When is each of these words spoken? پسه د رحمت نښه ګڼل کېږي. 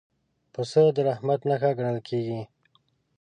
پسه 0.53 0.83
د 0.95 0.97
رحمت 1.09 1.39
نښه 1.49 1.71
ګڼل 1.77 1.97
کېږي. 2.07 2.41